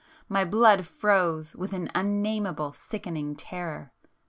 My 0.27 0.43
blood 0.45 0.87
froze 0.87 1.55
with 1.55 1.73
an 1.73 1.91
unnameable 1.93 2.73
sickening 2.73 3.35
terror 3.35 3.91